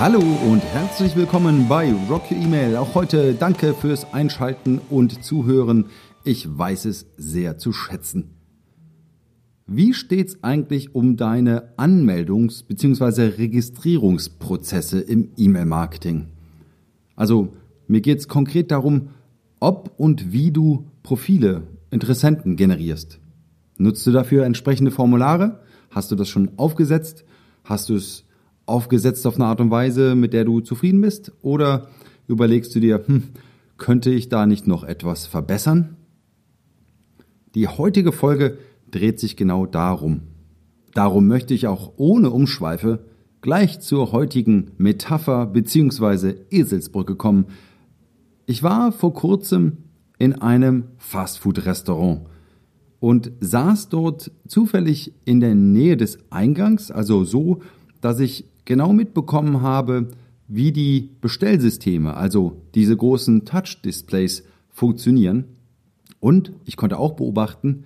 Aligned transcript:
Hallo 0.00 0.20
und 0.20 0.62
herzlich 0.62 1.16
willkommen 1.16 1.66
bei 1.68 1.92
Rock 2.08 2.30
Your 2.30 2.38
Email. 2.38 2.76
Auch 2.76 2.94
heute 2.94 3.34
danke 3.34 3.74
fürs 3.74 4.14
Einschalten 4.14 4.80
und 4.90 5.24
Zuhören. 5.24 5.86
Ich 6.22 6.46
weiß 6.56 6.84
es 6.84 7.06
sehr 7.16 7.58
zu 7.58 7.72
schätzen. 7.72 8.30
Wie 9.66 9.94
steht's 9.94 10.38
eigentlich 10.44 10.94
um 10.94 11.16
deine 11.16 11.76
Anmeldungs- 11.76 12.64
bzw. 12.64 13.38
Registrierungsprozesse 13.38 15.00
im 15.00 15.30
E-Mail-Marketing? 15.36 16.28
Also, 17.16 17.54
mir 17.88 18.00
geht's 18.00 18.28
konkret 18.28 18.70
darum, 18.70 19.08
ob 19.58 19.98
und 19.98 20.32
wie 20.32 20.52
du 20.52 20.86
Profile, 21.02 21.64
Interessenten 21.90 22.54
generierst. 22.54 23.18
Nutzt 23.78 24.06
du 24.06 24.12
dafür 24.12 24.44
entsprechende 24.44 24.92
Formulare? 24.92 25.58
Hast 25.90 26.12
du 26.12 26.14
das 26.14 26.28
schon 26.28 26.50
aufgesetzt? 26.56 27.24
Hast 27.64 27.88
du 27.88 27.96
es 27.96 28.27
aufgesetzt 28.68 29.26
auf 29.26 29.36
eine 29.36 29.46
Art 29.46 29.60
und 29.60 29.70
Weise, 29.70 30.14
mit 30.14 30.32
der 30.32 30.44
du 30.44 30.60
zufrieden 30.60 31.00
bist? 31.00 31.32
Oder 31.42 31.88
überlegst 32.26 32.74
du 32.74 32.80
dir, 32.80 33.02
hm, 33.06 33.24
könnte 33.76 34.10
ich 34.10 34.28
da 34.28 34.46
nicht 34.46 34.66
noch 34.66 34.84
etwas 34.84 35.26
verbessern? 35.26 35.96
Die 37.54 37.68
heutige 37.68 38.12
Folge 38.12 38.58
dreht 38.90 39.18
sich 39.18 39.36
genau 39.36 39.66
darum. 39.66 40.22
Darum 40.94 41.26
möchte 41.26 41.54
ich 41.54 41.66
auch 41.66 41.92
ohne 41.96 42.30
Umschweife 42.30 43.04
gleich 43.40 43.80
zur 43.80 44.12
heutigen 44.12 44.72
Metapher 44.78 45.46
bzw. 45.46 46.34
Eselsbrücke 46.50 47.14
kommen. 47.14 47.46
Ich 48.46 48.62
war 48.62 48.92
vor 48.92 49.14
kurzem 49.14 49.78
in 50.18 50.34
einem 50.34 50.84
Fastfood-Restaurant 50.96 52.22
und 53.00 53.30
saß 53.40 53.88
dort 53.88 54.32
zufällig 54.46 55.12
in 55.24 55.40
der 55.40 55.54
Nähe 55.54 55.96
des 55.96 56.18
Eingangs, 56.30 56.90
also 56.90 57.24
so, 57.24 57.60
dass 58.00 58.18
ich 58.20 58.44
genau 58.68 58.92
mitbekommen 58.92 59.62
habe, 59.62 60.08
wie 60.46 60.72
die 60.72 61.08
Bestellsysteme, 61.22 62.14
also 62.14 62.60
diese 62.74 62.94
großen 62.94 63.46
Touch-Displays, 63.46 64.44
funktionieren. 64.68 65.44
Und 66.20 66.52
ich 66.66 66.76
konnte 66.76 66.98
auch 66.98 67.14
beobachten, 67.14 67.84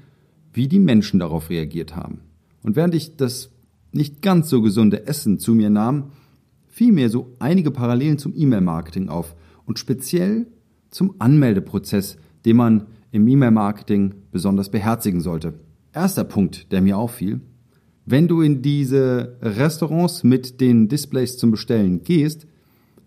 wie 0.52 0.66
die 0.66 0.80
Menschen 0.80 1.20
darauf 1.20 1.50
reagiert 1.50 1.94
haben. 1.94 2.18
Und 2.64 2.74
während 2.74 2.96
ich 2.96 3.16
das 3.16 3.50
nicht 3.92 4.22
ganz 4.22 4.50
so 4.50 4.60
gesunde 4.60 5.06
Essen 5.06 5.38
zu 5.38 5.54
mir 5.54 5.70
nahm, 5.70 6.10
fiel 6.66 6.90
mir 6.90 7.10
so 7.10 7.28
einige 7.38 7.70
Parallelen 7.70 8.18
zum 8.18 8.34
E-Mail-Marketing 8.34 9.08
auf 9.08 9.36
und 9.64 9.78
speziell 9.78 10.48
zum 10.90 11.14
Anmeldeprozess, 11.20 12.16
den 12.44 12.56
man 12.56 12.86
im 13.12 13.28
E-Mail-Marketing 13.28 14.14
besonders 14.32 14.68
beherzigen 14.68 15.20
sollte. 15.20 15.54
Erster 15.92 16.24
Punkt, 16.24 16.72
der 16.72 16.82
mir 16.82 16.98
auffiel, 16.98 17.40
wenn 18.04 18.28
du 18.28 18.40
in 18.40 18.62
diese 18.62 19.36
Restaurants 19.40 20.24
mit 20.24 20.60
den 20.60 20.88
Displays 20.88 21.38
zum 21.38 21.50
Bestellen 21.50 22.02
gehst, 22.02 22.46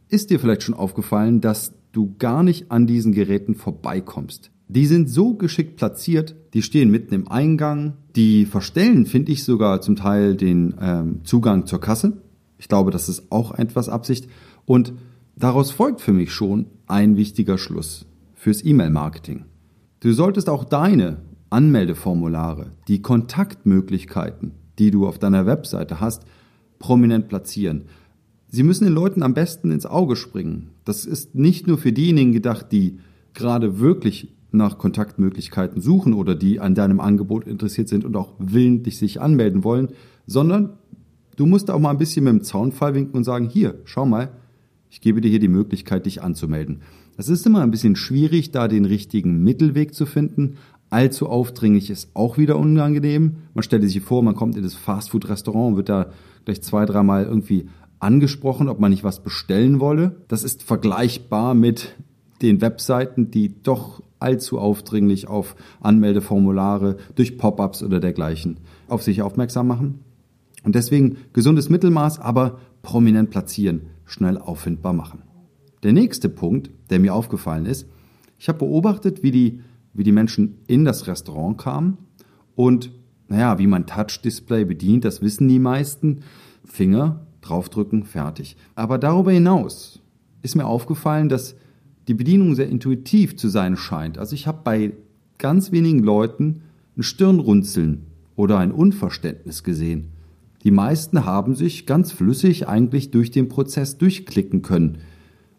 ist 0.10 0.30
dir 0.30 0.40
vielleicht 0.40 0.64
schon 0.64 0.76
aufgefallen, 0.76 1.42
dass 1.42 1.74
du 1.92 2.16
gar 2.20 2.44
nicht 2.44 2.72
an 2.72 2.88
diesen 2.88 3.12
Geräten 3.12 3.56
vorbeikommst. 3.56 4.52
Die 4.68 4.86
sind 4.88 5.10
so 5.10 5.36
geschickt 5.36 5.76
platziert, 5.76 6.36
die 6.54 6.62
stehen 6.62 6.90
mitten 6.90 7.14
im 7.14 7.28
Eingang, 7.28 7.94
die 8.16 8.46
verstellen, 8.46 9.06
finde 9.06 9.32
ich, 9.32 9.44
sogar 9.44 9.82
zum 9.82 9.96
Teil 9.96 10.36
den 10.36 10.74
ähm, 10.80 11.20
Zugang 11.24 11.68
zur 11.68 11.80
Kasse. 11.80 12.14
Ich 12.58 12.68
glaube, 12.68 12.92
das 12.92 13.10
ist 13.10 13.32
auch 13.32 13.54
etwas 13.54 13.90
Absicht. 13.90 14.28
Und 14.66 14.94
daraus 15.36 15.72
folgt 15.72 16.02
für 16.02 16.14
mich 16.14 16.32
schon 16.32 16.66
ein 16.88 17.18
wichtiger 17.18 17.58
Schluss 17.58 18.06
fürs 18.34 18.64
E-Mail-Marketing. 18.64 19.46
Du 20.00 20.14
solltest 20.14 20.50
auch 20.50 20.64
deine 20.64 21.18
Anmeldeformulare, 21.50 22.72
die 22.88 23.02
Kontaktmöglichkeiten, 23.02 24.54
die 24.80 24.92
du 24.92 25.08
auf 25.08 25.20
deiner 25.20 25.46
Webseite 25.46 26.00
hast, 26.00 26.24
prominent 26.80 27.28
platzieren. 27.28 27.86
Sie 28.48 28.64
müssen 28.64 28.86
den 28.86 28.94
Leuten 28.94 29.24
am 29.24 29.34
besten 29.34 29.72
ins 29.72 29.86
Auge 29.86 30.16
springen. 30.16 30.72
Das 30.86 31.06
ist 31.06 31.36
nicht 31.36 31.68
nur 31.68 31.78
für 31.78 31.92
diejenigen 31.92 32.32
gedacht, 32.32 32.72
die 32.72 33.00
gerade 33.34 33.80
wirklich 33.80 34.34
nach 34.52 34.78
Kontaktmöglichkeiten 34.78 35.82
suchen 35.82 36.14
oder 36.14 36.36
die 36.36 36.60
an 36.60 36.76
deinem 36.76 37.00
Angebot 37.00 37.48
interessiert 37.48 37.90
sind 37.90 38.06
und 38.06 38.16
auch 38.16 38.34
willentlich 38.40 38.98
sich 38.98 39.22
anmelden 39.22 39.64
wollen, 39.64 39.90
sondern 40.26 40.78
du 41.36 41.46
musst 41.46 41.70
auch 41.70 41.80
mal 41.80 41.90
ein 41.90 41.98
bisschen 41.98 42.24
mit 42.24 42.34
dem 42.34 42.44
Zaunfall 42.44 42.94
winken 42.94 43.16
und 43.16 43.24
sagen, 43.24 43.50
hier, 43.50 43.76
schau 43.84 44.06
mal, 44.06 44.32
ich 44.90 45.02
gebe 45.02 45.20
dir 45.20 45.30
hier 45.30 45.40
die 45.40 45.50
Möglichkeit, 45.50 46.06
dich 46.06 46.24
anzumelden. 46.24 46.82
Das 47.18 47.30
ist 47.30 47.46
immer 47.46 47.62
ein 47.62 47.72
bisschen 47.72 47.96
schwierig, 47.96 48.52
da 48.52 48.68
den 48.68 48.86
richtigen 48.86 49.44
Mittelweg 49.44 49.94
zu 49.94 50.06
finden, 50.06 50.56
allzu 50.96 51.28
aufdringlich 51.28 51.90
ist 51.90 52.10
auch 52.14 52.38
wieder 52.38 52.58
unangenehm. 52.58 53.36
Man 53.54 53.64
stellt 53.64 53.84
sich 53.84 54.00
vor, 54.00 54.24
man 54.24 54.34
kommt 54.34 54.56
in 54.56 54.64
das 54.64 54.76
Fastfood-Restaurant 54.76 55.72
und 55.72 55.76
wird 55.76 55.90
da 55.90 56.08
gleich 56.46 56.62
zwei, 56.62 56.86
dreimal 56.86 57.26
irgendwie 57.26 57.68
angesprochen, 58.00 58.70
ob 58.70 58.80
man 58.80 58.92
nicht 58.92 59.04
was 59.04 59.22
bestellen 59.22 59.82
wolle. 59.82 60.16
Das 60.30 60.44
ist 60.46 60.64
vergleichbar 60.64 61.54
mit 61.54 61.98
den 62.42 62.62
Webseiten, 62.62 63.30
die 63.30 63.62
doch 63.62 64.02
allzu 64.20 64.58
aufdringlich 64.58 65.28
auf 65.28 65.58
Anmeldeformulare 65.82 66.96
durch 67.16 67.38
Pop-ups 67.38 67.84
oder 67.84 68.00
dergleichen 68.00 68.62
auf 68.88 69.04
sich 69.04 69.22
aufmerksam 69.22 69.68
machen. 69.68 70.00
Und 70.64 70.76
deswegen 70.76 71.18
gesundes 71.34 71.68
Mittelmaß, 71.68 72.20
aber 72.20 72.60
prominent 72.84 73.32
platzieren, 73.32 73.82
schnell 74.06 74.38
auffindbar 74.38 74.94
machen. 74.94 75.24
Der 75.84 75.92
nächste 75.92 76.30
Punkt, 76.30 76.70
der 76.90 77.00
mir 77.00 77.14
aufgefallen 77.14 77.66
ist, 77.66 77.86
ich 78.40 78.48
habe 78.48 78.60
beobachtet, 78.60 79.24
wie 79.24 79.32
die 79.32 79.60
wie 79.96 80.04
die 80.04 80.12
Menschen 80.12 80.60
in 80.68 80.86
das 80.86 81.08
Restaurant 81.08 81.58
kamen 81.58 81.98
und 82.56 82.92
naja, 83.28 83.58
wie 83.58 83.68
man 83.68 83.88
Touch-Display 83.88 84.66
bedient, 84.66 85.04
das 85.04 85.22
wissen 85.22 85.48
die 85.48 85.60
meisten. 85.60 86.22
Finger 86.64 87.26
draufdrücken, 87.42 88.04
fertig. 88.04 88.56
Aber 88.76 88.98
darüber 88.98 89.32
hinaus 89.32 90.02
ist 90.42 90.56
mir 90.56 90.66
aufgefallen, 90.66 91.30
dass 91.30 91.56
die 92.08 92.14
Bedienung 92.14 92.56
sehr 92.56 92.70
intuitiv 92.70 93.36
zu 93.36 93.50
sein 93.50 93.78
scheint. 93.78 94.18
Also 94.18 94.36
ich 94.36 94.48
habe 94.48 94.60
bei 94.64 94.94
ganz 95.38 95.72
wenigen 95.72 96.04
Leuten 96.04 96.62
ein 96.98 97.04
Stirnrunzeln 97.04 98.06
oder 98.36 98.58
ein 98.58 98.72
Unverständnis 98.72 99.64
gesehen. 99.64 100.10
Die 100.64 100.72
meisten 100.72 101.26
haben 101.26 101.56
sich 101.56 101.86
ganz 101.86 102.12
flüssig 102.12 102.68
eigentlich 102.68 103.12
durch 103.12 103.32
den 103.32 103.50
Prozess 103.50 103.98
durchklicken 103.98 104.62
können. 104.62 105.00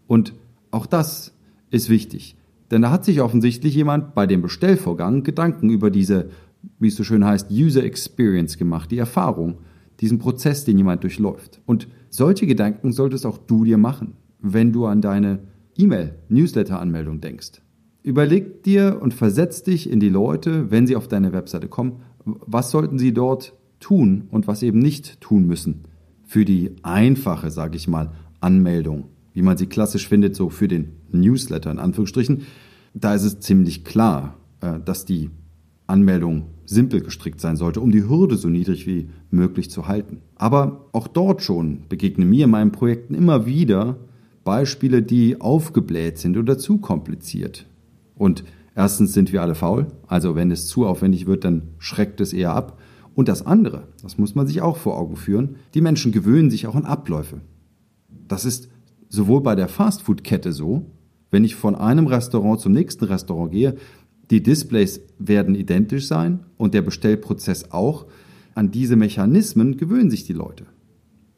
Und 0.07 0.35
auch 0.71 0.87
das 0.87 1.33
ist 1.71 1.89
wichtig. 1.89 2.37
Denn 2.71 2.83
da 2.83 2.91
hat 2.91 3.05
sich 3.05 3.21
offensichtlich 3.21 3.75
jemand 3.75 4.15
bei 4.15 4.27
dem 4.27 4.43
Bestellvorgang 4.43 5.23
Gedanken 5.23 5.71
über 5.71 5.91
diese, 5.91 6.31
wie 6.79 6.89
es 6.89 6.97
so 6.97 7.05
schön 7.05 7.25
heißt, 7.25 7.51
User 7.51 7.85
Experience 7.85 8.59
gemacht, 8.59 8.91
die 8.91 8.99
Erfahrung, 8.99 9.59
diesen 10.01 10.19
Prozess, 10.19 10.65
den 10.65 10.79
jemand 10.79 11.03
durchläuft. 11.03 11.61
Und 11.67 11.89
solche 12.11 12.47
Gedanken 12.47 12.93
solltest 12.93 13.25
auch 13.25 13.39
du 13.39 13.65
dir 13.65 13.79
machen, 13.79 14.15
wenn 14.41 14.73
du 14.73 14.87
an 14.87 15.01
deine 15.01 15.41
E-Mail-Newsletter-Anmeldung 15.77 17.21
denkst. 17.21 17.63
Überleg 18.03 18.63
dir 18.63 18.99
und 19.01 19.15
versetz 19.15 19.63
dich 19.63 19.91
in 19.91 20.01
die 20.01 20.09
Leute, 20.09 20.71
wenn 20.71 20.87
sie 20.87 20.97
auf 20.97 21.09
deine 21.09 21.33
Webseite 21.33 21.69
kommen, 21.69 22.01
was 22.25 22.71
sollten 22.71 22.99
sie 22.99 23.13
dort 23.13 23.55
tun 23.81 24.25
und 24.31 24.47
was 24.47 24.63
eben 24.63 24.79
nicht 24.79 25.21
tun 25.21 25.47
müssen 25.47 25.85
für 26.25 26.45
die 26.45 26.73
einfache, 26.83 27.51
sage 27.51 27.77
ich 27.77 27.89
mal, 27.89 28.13
Anmeldung 28.41 29.05
wie 29.37 29.43
man 29.43 29.59
sie 29.59 29.67
klassisch 29.67 30.09
findet, 30.09 30.35
so 30.35 30.49
für 30.49 30.67
den 30.67 30.96
Newsletter 31.21 31.71
in 31.71 31.79
Anführungsstrichen, 31.79 32.43
da 32.95 33.15
ist 33.15 33.25
es 33.25 33.41
ziemlich 33.41 33.85
klar, 33.85 34.37
äh, 34.61 34.81
dass 34.85 35.05
die 35.05 35.31
Anmeldung 35.87 36.47
simpel 36.65 37.01
gestrickt 37.01 37.41
sein 37.41 37.57
sollte, 37.57 37.81
um 37.81 37.93
die 37.93 38.09
Hürde 38.09 38.37
so 38.37 38.49
niedrig 38.49 38.87
wie 38.87 39.09
möglich 39.31 39.71
zu 39.71 39.87
halten. 39.87 40.23
Aber 40.35 40.87
auch 40.93 41.07
dort 41.07 41.43
schon 41.43 41.83
begegnen 41.89 42.29
mir 42.29 42.45
in 42.45 42.51
meinen 42.51 42.73
Projekten 42.73 43.15
immer 43.15 43.47
wieder 43.47 43.97
Beispiele, 44.45 45.03
die 45.03 45.41
aufgebläht 45.41 46.19
sind 46.19 46.37
oder 46.37 46.59
zu 46.59 46.79
kompliziert. 46.79 47.67
Und 48.15 48.45
erstens 48.75 49.13
sind 49.13 49.33
wir 49.33 49.43
alle 49.43 49.55
faul, 49.55 49.87
also 50.07 50.35
wenn 50.35 50.51
es 50.51 50.67
zu 50.67 50.87
aufwendig 50.87 51.27
wird, 51.27 51.45
dann 51.45 51.63
schreckt 51.79 52.21
es 52.21 52.33
eher 52.33 52.55
ab. 52.55 52.79
Und 53.15 53.29
das 53.29 53.47
andere, 53.47 53.85
das 54.03 54.19
muss 54.19 54.35
man 54.35 54.47
sich 54.47 54.61
auch 54.61 54.77
vor 54.77 54.99
Augen 54.99 55.17
führen, 55.17 55.57
die 55.75 55.81
Menschen 55.81 56.13
gewöhnen 56.13 56.51
sich 56.51 56.67
auch 56.67 56.75
an 56.75 56.85
Abläufe. 56.85 57.41
Das 58.29 58.45
ist 58.45 58.69
sowohl 59.09 59.41
bei 59.41 59.55
der 59.55 59.69
Fastfood-Kette 59.69 60.53
so, 60.53 60.87
wenn 61.37 61.45
ich 61.45 61.55
von 61.55 61.75
einem 61.75 62.07
Restaurant 62.07 62.61
zum 62.61 62.73
nächsten 62.73 63.05
Restaurant 63.05 63.53
gehe, 63.53 63.77
die 64.31 64.43
Displays 64.43 65.03
werden 65.19 65.55
identisch 65.55 66.07
sein 66.07 66.41
und 66.57 66.73
der 66.73 66.81
Bestellprozess 66.81 67.73
auch. 67.73 68.07
An 68.55 68.71
diese 68.71 68.97
Mechanismen 68.97 69.77
gewöhnen 69.77 70.09
sich 70.11 70.25
die 70.25 70.33
Leute. 70.33 70.65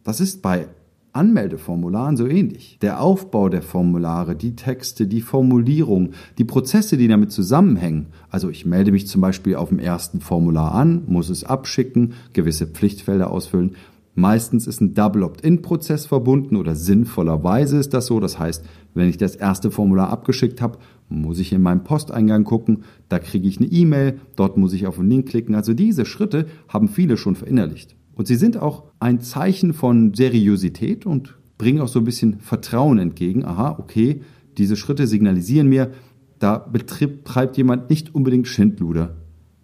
Das 0.04 0.20
ist 0.20 0.40
bei 0.40 0.68
Anmeldeformularen 1.14 2.16
so 2.16 2.28
ähnlich. 2.28 2.78
Der 2.80 3.00
Aufbau 3.00 3.48
der 3.48 3.62
Formulare, 3.62 4.36
die 4.36 4.54
Texte, 4.54 5.08
die 5.08 5.20
Formulierung, 5.20 6.10
die 6.38 6.44
Prozesse, 6.44 6.96
die 6.96 7.08
damit 7.08 7.32
zusammenhängen. 7.32 8.06
Also 8.30 8.50
ich 8.50 8.64
melde 8.64 8.92
mich 8.92 9.08
zum 9.08 9.20
Beispiel 9.20 9.56
auf 9.56 9.70
dem 9.70 9.80
ersten 9.80 10.20
Formular 10.20 10.76
an, 10.76 11.02
muss 11.08 11.28
es 11.28 11.42
abschicken, 11.42 12.12
gewisse 12.34 12.68
Pflichtfelder 12.68 13.32
ausfüllen. 13.32 13.74
Meistens 14.18 14.66
ist 14.66 14.80
ein 14.80 14.94
Double 14.94 15.22
Opt-in-Prozess 15.22 16.06
verbunden 16.06 16.56
oder 16.56 16.74
sinnvollerweise 16.74 17.78
ist 17.78 17.94
das 17.94 18.06
so. 18.06 18.18
Das 18.18 18.36
heißt, 18.36 18.64
wenn 18.92 19.08
ich 19.08 19.16
das 19.16 19.36
erste 19.36 19.70
Formular 19.70 20.10
abgeschickt 20.10 20.60
habe, 20.60 20.80
muss 21.08 21.38
ich 21.38 21.52
in 21.52 21.62
meinem 21.62 21.84
Posteingang 21.84 22.42
gucken, 22.42 22.82
da 23.08 23.20
kriege 23.20 23.46
ich 23.46 23.58
eine 23.58 23.68
E-Mail, 23.68 24.18
dort 24.34 24.56
muss 24.56 24.72
ich 24.72 24.88
auf 24.88 24.98
einen 24.98 25.08
Link 25.08 25.28
klicken. 25.28 25.54
Also 25.54 25.72
diese 25.72 26.04
Schritte 26.04 26.46
haben 26.66 26.88
viele 26.88 27.16
schon 27.16 27.36
verinnerlicht. 27.36 27.94
Und 28.16 28.26
sie 28.26 28.34
sind 28.34 28.56
auch 28.56 28.86
ein 28.98 29.20
Zeichen 29.20 29.72
von 29.72 30.12
Seriosität 30.14 31.06
und 31.06 31.38
bringen 31.56 31.80
auch 31.80 31.86
so 31.86 32.00
ein 32.00 32.04
bisschen 32.04 32.40
Vertrauen 32.40 32.98
entgegen. 32.98 33.44
Aha, 33.44 33.76
okay, 33.78 34.22
diese 34.56 34.74
Schritte 34.74 35.06
signalisieren 35.06 35.68
mir, 35.68 35.92
da 36.40 36.58
betreibt 36.58 37.56
jemand 37.56 37.88
nicht 37.88 38.16
unbedingt 38.16 38.48
Schindluder 38.48 39.14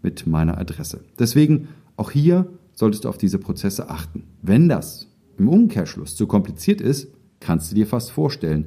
mit 0.01 0.29
meiner 0.29 0.59
Adresse. 0.59 1.01
Deswegen 1.19 1.67
auch 1.97 2.12
hier 2.12 2.47
solltest 2.75 3.05
du 3.05 3.09
auf 3.09 3.19
diese 3.19 3.38
Prozesse 3.38 3.88
achten. 3.88 4.25
Wenn 4.43 4.69
das 4.69 5.09
im 5.38 5.49
Umkehrschluss 5.49 6.17
zu 6.17 6.26
kompliziert 6.26 6.81
ist, 6.81 7.09
kannst 7.41 7.71
du 7.71 7.75
dir 7.75 7.87
fast 7.87 8.11
vorstellen, 8.11 8.67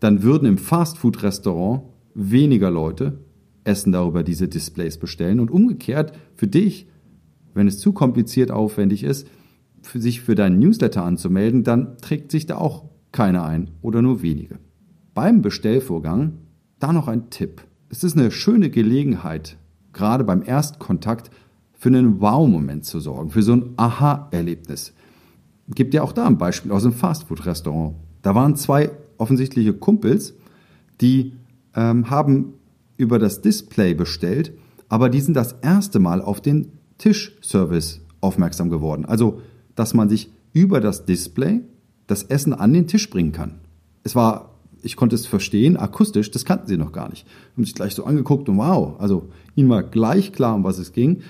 dann 0.00 0.22
würden 0.22 0.46
im 0.46 0.58
Fastfood-Restaurant 0.58 1.82
weniger 2.14 2.70
Leute 2.70 3.18
Essen 3.64 3.92
darüber 3.92 4.22
diese 4.22 4.48
Displays 4.48 4.98
bestellen 4.98 5.40
und 5.40 5.50
umgekehrt 5.50 6.12
für 6.34 6.46
dich, 6.46 6.88
wenn 7.54 7.68
es 7.68 7.78
zu 7.78 7.92
kompliziert 7.92 8.50
aufwendig 8.50 9.02
ist, 9.02 9.28
für 9.82 10.00
sich 10.00 10.20
für 10.20 10.34
deinen 10.34 10.58
Newsletter 10.58 11.04
anzumelden, 11.04 11.64
dann 11.64 11.98
trägt 11.98 12.30
sich 12.30 12.46
da 12.46 12.56
auch 12.56 12.84
keiner 13.12 13.44
ein 13.44 13.70
oder 13.82 14.02
nur 14.02 14.22
wenige. 14.22 14.58
Beim 15.14 15.42
Bestellvorgang 15.42 16.38
da 16.78 16.92
noch 16.92 17.08
ein 17.08 17.30
Tipp. 17.30 17.62
Es 17.88 18.04
ist 18.04 18.16
eine 18.16 18.30
schöne 18.30 18.70
Gelegenheit, 18.70 19.56
gerade 19.92 20.24
beim 20.24 20.42
Erstkontakt 20.42 21.30
für 21.78 21.88
einen 21.88 22.20
Wow-Moment 22.20 22.84
zu 22.84 23.00
sorgen, 23.00 23.30
für 23.30 23.42
so 23.42 23.52
ein 23.52 23.70
Aha-Erlebnis. 23.76 24.92
Gibt 25.74 25.94
ja 25.94 26.02
auch 26.02 26.12
da 26.12 26.26
ein 26.26 26.36
Beispiel 26.36 26.72
aus 26.72 26.84
einem 26.84 26.92
Fastfood-Restaurant. 26.92 27.94
Da 28.22 28.34
waren 28.34 28.56
zwei 28.56 28.90
offensichtliche 29.16 29.72
Kumpels, 29.72 30.34
die 31.00 31.34
ähm, 31.74 32.10
haben 32.10 32.54
über 32.96 33.18
das 33.18 33.42
Display 33.42 33.94
bestellt, 33.94 34.52
aber 34.88 35.08
die 35.08 35.20
sind 35.20 35.34
das 35.34 35.52
erste 35.62 36.00
Mal 36.00 36.20
auf 36.20 36.40
den 36.40 36.72
Tischservice 36.98 38.00
aufmerksam 38.20 38.70
geworden. 38.70 39.04
Also, 39.04 39.40
dass 39.76 39.94
man 39.94 40.08
sich 40.08 40.32
über 40.52 40.80
das 40.80 41.04
Display 41.04 41.60
das 42.08 42.24
Essen 42.24 42.54
an 42.54 42.72
den 42.72 42.88
Tisch 42.88 43.08
bringen 43.08 43.32
kann. 43.32 43.60
Es 44.02 44.16
war, 44.16 44.56
ich 44.82 44.96
konnte 44.96 45.14
es 45.14 45.26
verstehen, 45.26 45.76
akustisch, 45.76 46.32
das 46.32 46.44
kannten 46.44 46.66
sie 46.66 46.76
noch 46.76 46.90
gar 46.90 47.08
nicht. 47.08 47.24
Haben 47.52 47.64
sich 47.64 47.74
gleich 47.74 47.94
so 47.94 48.04
angeguckt 48.04 48.48
und 48.48 48.58
wow, 48.58 48.98
also 48.98 49.28
ihnen 49.54 49.68
war 49.68 49.84
gleich 49.84 50.32
klar, 50.32 50.56
um 50.56 50.64
was 50.64 50.78
es 50.78 50.92
ging. 50.92 51.22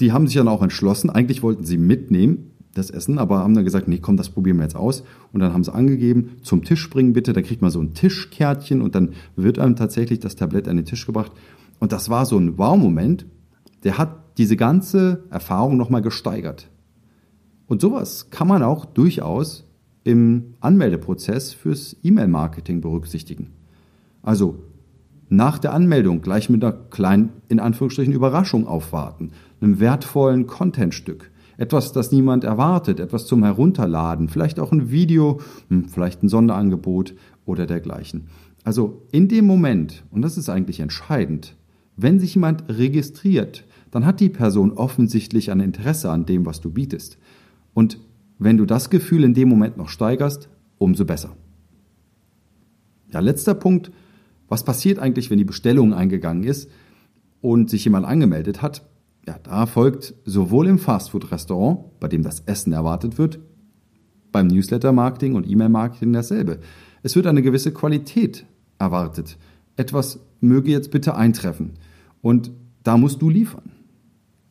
Die 0.00 0.12
haben 0.12 0.26
sich 0.26 0.36
dann 0.36 0.48
auch 0.48 0.62
entschlossen, 0.62 1.10
eigentlich 1.10 1.42
wollten 1.42 1.64
sie 1.64 1.78
mitnehmen, 1.78 2.50
das 2.74 2.90
Essen, 2.90 3.18
aber 3.18 3.38
haben 3.38 3.54
dann 3.54 3.64
gesagt, 3.64 3.88
nee, 3.88 3.98
komm, 3.98 4.16
das 4.16 4.30
probieren 4.30 4.56
wir 4.56 4.64
jetzt 4.64 4.76
aus. 4.76 5.04
Und 5.32 5.40
dann 5.40 5.52
haben 5.52 5.64
sie 5.64 5.72
angegeben, 5.72 6.32
zum 6.42 6.64
Tisch 6.64 6.90
bringen 6.90 7.12
bitte, 7.12 7.32
da 7.32 7.42
kriegt 7.42 7.62
man 7.62 7.70
so 7.70 7.80
ein 7.80 7.94
Tischkärtchen 7.94 8.82
und 8.82 8.94
dann 8.94 9.10
wird 9.36 9.58
einem 9.58 9.76
tatsächlich 9.76 10.18
das 10.18 10.36
Tablett 10.36 10.68
an 10.68 10.76
den 10.76 10.84
Tisch 10.84 11.06
gebracht. 11.06 11.32
Und 11.78 11.92
das 11.92 12.08
war 12.08 12.26
so 12.26 12.36
ein 12.36 12.58
Wow-Moment, 12.58 13.26
der 13.84 13.98
hat 13.98 14.38
diese 14.38 14.56
ganze 14.56 15.24
Erfahrung 15.30 15.76
nochmal 15.76 16.02
gesteigert. 16.02 16.68
Und 17.66 17.80
sowas 17.80 18.30
kann 18.30 18.48
man 18.48 18.62
auch 18.62 18.84
durchaus 18.84 19.64
im 20.02 20.54
Anmeldeprozess 20.60 21.52
fürs 21.52 21.96
E-Mail-Marketing 22.02 22.80
berücksichtigen. 22.80 23.52
Also 24.22 24.62
nach 25.36 25.58
der 25.58 25.72
Anmeldung 25.72 26.22
gleich 26.22 26.48
mit 26.50 26.64
einer 26.64 26.72
kleinen, 26.72 27.30
in 27.48 27.60
Anführungsstrichen, 27.60 28.12
Überraschung 28.12 28.66
aufwarten, 28.66 29.32
einem 29.60 29.80
wertvollen 29.80 30.46
Contentstück 30.46 31.30
etwas, 31.56 31.92
das 31.92 32.12
niemand 32.12 32.44
erwartet, 32.44 33.00
etwas 33.00 33.26
zum 33.26 33.44
Herunterladen, 33.44 34.28
vielleicht 34.28 34.58
auch 34.58 34.72
ein 34.72 34.90
Video, 34.90 35.40
hm, 35.68 35.88
vielleicht 35.88 36.22
ein 36.22 36.28
Sonderangebot 36.28 37.14
oder 37.46 37.66
dergleichen. 37.66 38.28
Also 38.64 39.02
in 39.12 39.28
dem 39.28 39.46
Moment, 39.46 40.04
und 40.10 40.22
das 40.22 40.38
ist 40.38 40.48
eigentlich 40.48 40.80
entscheidend, 40.80 41.56
wenn 41.96 42.18
sich 42.18 42.34
jemand 42.34 42.64
registriert, 42.68 43.64
dann 43.90 44.04
hat 44.04 44.18
die 44.18 44.30
Person 44.30 44.72
offensichtlich 44.72 45.50
ein 45.50 45.60
Interesse 45.60 46.10
an 46.10 46.26
dem, 46.26 46.44
was 46.44 46.60
du 46.60 46.70
bietest. 46.70 47.18
Und 47.72 48.00
wenn 48.38 48.56
du 48.56 48.64
das 48.64 48.90
Gefühl 48.90 49.22
in 49.22 49.34
dem 49.34 49.48
Moment 49.48 49.76
noch 49.76 49.88
steigerst, 49.88 50.48
umso 50.78 51.04
besser. 51.04 51.36
Ja, 53.12 53.20
letzter 53.20 53.54
Punkt. 53.54 53.92
Was 54.48 54.64
passiert 54.64 54.98
eigentlich, 54.98 55.30
wenn 55.30 55.38
die 55.38 55.44
Bestellung 55.44 55.94
eingegangen 55.94 56.44
ist 56.44 56.70
und 57.40 57.70
sich 57.70 57.84
jemand 57.84 58.06
angemeldet 58.06 58.62
hat? 58.62 58.86
Ja, 59.26 59.38
da 59.42 59.66
folgt 59.66 60.14
sowohl 60.24 60.66
im 60.66 60.78
Fastfood-Restaurant, 60.78 61.98
bei 61.98 62.08
dem 62.08 62.22
das 62.22 62.40
Essen 62.40 62.72
erwartet 62.72 63.16
wird, 63.16 63.38
beim 64.32 64.48
Newsletter-Marketing 64.48 65.34
und 65.34 65.48
E-Mail-Marketing 65.48 66.12
dasselbe. 66.12 66.60
Es 67.02 67.16
wird 67.16 67.26
eine 67.26 67.42
gewisse 67.42 67.72
Qualität 67.72 68.44
erwartet. 68.78 69.38
Etwas 69.76 70.20
möge 70.40 70.70
jetzt 70.70 70.90
bitte 70.90 71.14
eintreffen. 71.14 71.72
Und 72.20 72.50
da 72.82 72.96
musst 72.96 73.22
du 73.22 73.30
liefern. 73.30 73.72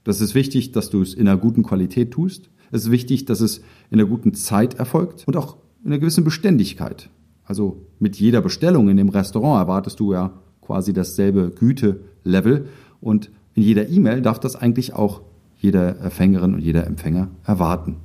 Das 0.04 0.22
ist 0.22 0.36
wichtig, 0.36 0.72
dass 0.72 0.90
du 0.90 1.02
es 1.02 1.14
in 1.14 1.28
einer 1.28 1.38
guten 1.38 1.64
Qualität 1.64 2.12
tust. 2.12 2.50
Es 2.72 2.86
ist 2.86 2.92
wichtig, 2.92 3.26
dass 3.26 3.42
es 3.42 3.60
in 3.92 4.00
einer 4.00 4.10
guten 4.10 4.34
Zeit 4.34 4.74
erfolgt 4.76 5.28
und 5.28 5.38
auch 5.38 5.58
in 5.84 5.92
einer 5.92 6.00
gewissen 6.00 6.24
Beständigkeit. 6.24 7.10
Also 7.46 7.86
mit 8.00 8.16
jeder 8.18 8.42
Bestellung 8.42 8.90
in 8.90 8.98
dem 8.98 9.10
Restaurant 9.10 9.62
erwartest 9.62 10.00
du 10.00 10.14
ja 10.14 10.32
quasi 10.62 10.94
dasselbe 10.94 11.52
Gütelevel 11.52 12.68
und 13.02 13.32
in 13.54 13.64
jeder 13.64 13.90
E-Mail 13.90 14.22
darf 14.22 14.40
das 14.40 14.56
eigentlich 14.56 14.94
auch 14.94 15.22
jede 15.58 15.98
Empfängerin 16.00 16.54
und 16.54 16.62
jeder 16.62 16.88
Empfänger 16.88 17.30
erwarten. 17.46 17.98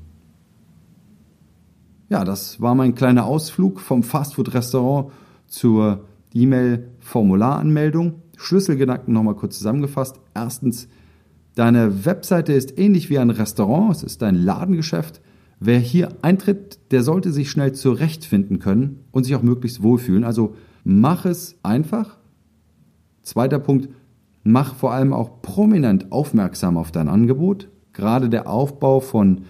Ja, 2.08 2.24
das 2.24 2.60
war 2.60 2.74
mein 2.74 2.94
kleiner 2.94 3.26
Ausflug 3.26 3.80
vom 3.80 4.02
Fastfood-Restaurant 4.02 5.12
zur 5.46 6.04
E-Mail-Formularanmeldung. 6.32 8.22
Schlüsselgedanken 8.36 9.12
nochmal 9.12 9.34
kurz 9.34 9.58
zusammengefasst. 9.58 10.20
Erstens, 10.34 10.88
deine 11.54 12.04
Webseite 12.06 12.52
ist 12.52 12.78
ähnlich 12.78 13.10
wie 13.10 13.18
ein 13.18 13.30
Restaurant, 13.30 13.94
es 13.94 14.02
ist 14.02 14.22
ein 14.22 14.36
Ladengeschäft. 14.36 15.20
Wer 15.60 15.78
hier 15.78 16.16
eintritt, 16.22 16.78
der 16.90 17.02
sollte 17.02 17.32
sich 17.32 17.50
schnell 17.50 17.72
zurechtfinden 17.72 18.58
können 18.58 19.00
und 19.10 19.24
sich 19.24 19.34
auch 19.34 19.42
möglichst 19.42 19.82
wohlfühlen. 19.82 20.24
Also 20.24 20.54
mach 20.84 21.24
es 21.24 21.56
einfach. 21.62 22.18
Zweiter 23.22 23.58
Punkt, 23.58 23.88
Mach 24.50 24.74
vor 24.74 24.94
allem 24.94 25.12
auch 25.12 25.42
prominent 25.42 26.10
aufmerksam 26.10 26.78
auf 26.78 26.90
dein 26.90 27.08
Angebot. 27.08 27.68
Gerade 27.92 28.30
der 28.30 28.48
Aufbau 28.48 29.00
von 29.00 29.42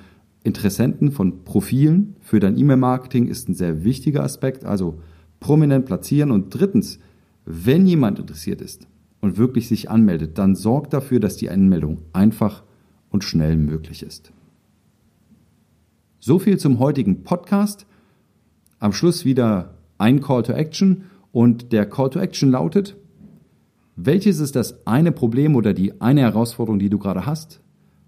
Interessenten, 0.43 1.12
von 1.12 1.45
Profilen 1.45 2.17
für 2.21 2.41
dein 2.41 2.59
E-Mail-Marketing 2.59 3.29
ist 3.29 3.49
ein 3.49 3.55
sehr 3.55 3.85
wichtiger 3.85 4.25
Aspekt. 4.25 4.65
Also 4.65 4.99
prominent 5.38 5.87
platzieren. 5.87 6.33
Und 6.33 6.50
drittens, 6.50 6.99
wenn 7.45 7.87
jemand 7.87 8.19
interessiert 8.19 8.61
ist 8.61 8.88
und 9.21 9.37
wirklich 9.37 9.69
sich 9.69 9.88
anmeldet, 9.88 10.37
dann 10.37 10.57
sorg 10.57 10.91
dafür, 10.91 11.21
dass 11.21 11.37
die 11.37 11.50
Anmeldung 11.50 11.99
einfach 12.12 12.65
und 13.11 13.23
schnell 13.23 13.57
möglich 13.57 14.03
ist. 14.03 14.33
So 16.21 16.41
viel 16.41 16.59
zum 16.59 16.81
heutigen 16.81 17.23
Podcast. 17.23 17.87
Am 18.81 18.93
Schluss 18.93 19.25
wieder 19.25 19.75
ein 19.99 20.21
Call 20.21 20.43
to 20.43 20.53
Action 20.53 21.05
und 21.31 21.73
der 21.73 21.87
Call 21.87 22.11
to 22.11 22.19
Action 22.19 22.51
lautet, 22.51 22.97
welches 23.95 24.41
ist 24.41 24.57
das 24.57 24.85
eine 24.85 25.13
Problem 25.13 25.55
oder 25.55 25.75
die 25.75 26.01
eine 26.01 26.23
Herausforderung, 26.23 26.81
die 26.81 26.91
du 26.91 26.99
gerade 26.99 27.25
hast? 27.25 27.61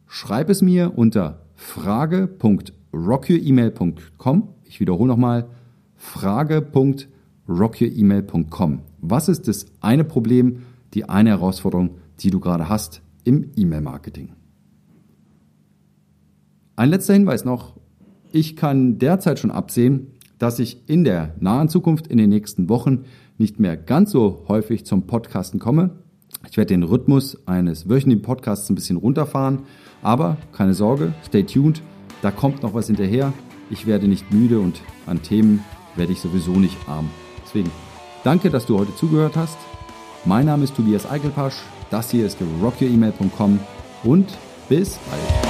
Schreib 0.09 0.51
es 0.51 0.61
mir 0.61 0.99
unter 0.99 1.47
frage.rockyouremail.com. 1.55 4.49
Ich 4.65 4.81
wiederhole 4.81 5.09
nochmal, 5.09 5.47
frage.rockyouremail.com. 5.95 8.81
Was 9.01 9.29
ist 9.29 9.47
das 9.47 9.67
eine 9.81 10.03
Problem, 10.03 10.63
die 10.95 11.09
eine 11.09 11.31
Herausforderung, 11.31 11.99
die 12.19 12.31
du 12.31 12.41
gerade 12.41 12.69
hast 12.69 13.03
im 13.23 13.53
E-Mail-Marketing? 13.55 14.31
Ein 16.75 16.91
letzter 16.91 17.15
Hinweis 17.15 17.45
noch. 17.45 17.79
Ich 18.33 18.57
kann 18.57 18.99
derzeit 18.99 19.39
schon 19.39 19.51
absehen, 19.51 20.09
dass 20.39 20.59
ich 20.59 20.89
in 20.89 21.05
der 21.05 21.35
nahen 21.41 21.69
Zukunft, 21.69 22.07
in 22.07 22.19
den 22.19 22.31
nächsten 22.31 22.69
Wochen, 22.69 23.05
nicht 23.39 23.59
mehr 23.59 23.77
ganz 23.77 24.13
so 24.13 24.45
häufig 24.49 24.87
zum 24.87 25.07
Podcasten 25.07 25.59
komme. 25.59 25.91
Ich 26.49 26.57
werde 26.57 26.75
den 26.75 26.83
Rhythmus 26.83 27.47
eines 27.47 27.89
wöchentlichen 27.89 28.23
Podcasts 28.23 28.71
ein 28.71 28.75
bisschen 28.75 28.97
runterfahren, 28.97 29.61
aber 30.03 30.37
keine 30.53 30.75
Sorge, 30.75 31.13
stay 31.27 31.43
tuned, 31.43 31.83
da 32.23 32.31
kommt 32.31 32.63
noch 32.63 32.73
was 32.73 32.87
hinterher. 32.87 33.33
Ich 33.69 33.87
werde 33.87 34.09
nicht 34.09 34.33
müde 34.33 34.61
und 34.61 34.81
an 35.07 35.23
Themen 35.23 35.65
werde 35.97 36.13
ich 36.13 36.21
sowieso 36.21 36.53
nicht 36.53 36.77
arm. 36.89 37.11
Deswegen 37.45 37.71
danke, 38.25 38.51
dass 38.51 38.67
du 38.67 38.79
heute 38.79 38.95
zugehört 38.95 39.37
hast. 39.37 39.59
Mein 40.25 40.47
Name 40.47 40.65
ist 40.65 40.77
Tobias 40.77 41.11
Eichelpasch, 41.11 41.57
das 41.91 42.11
hier 42.11 42.27
ist 42.27 42.39
rockyouremail.com 42.63 43.59
und 44.05 44.39
bis 44.69 44.99
bald. 45.11 45.50